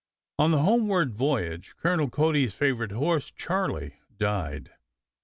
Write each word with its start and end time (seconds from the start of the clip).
On 0.39 0.49
the 0.49 0.63
homeward 0.63 1.13
voyage 1.13 1.75
Colonel 1.77 2.09
Cody's 2.09 2.55
favorite 2.55 2.89
horse 2.91 3.29
Charlie 3.29 3.97
died. 4.17 4.71